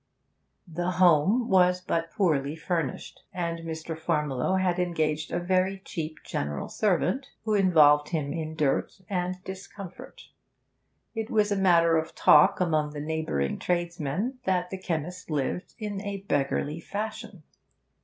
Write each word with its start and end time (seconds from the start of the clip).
The 0.67 0.89
home 0.93 1.47
was 1.47 1.79
but 1.79 2.09
poorly 2.09 2.55
furnished, 2.55 3.21
and 3.31 3.59
Mr. 3.59 3.95
Farmiloe 3.95 4.59
had 4.59 4.79
engaged 4.79 5.31
a 5.31 5.39
very 5.39 5.77
cheap 5.85 6.23
general 6.25 6.69
servant, 6.69 7.27
who 7.45 7.53
involved 7.53 8.09
him 8.09 8.33
in 8.33 8.55
dirt 8.55 8.99
and 9.07 9.43
discomfort. 9.43 10.23
It 11.13 11.29
was 11.29 11.51
a 11.51 11.55
matter 11.55 11.97
of 11.97 12.15
talk 12.15 12.59
among 12.59 12.93
the 12.93 12.99
neighbouring 12.99 13.59
tradesmen 13.59 14.39
that 14.45 14.71
the 14.71 14.79
chemist 14.79 15.29
lived 15.29 15.75
in 15.77 16.01
a 16.01 16.21
beggarly 16.27 16.79
fashion. 16.79 17.43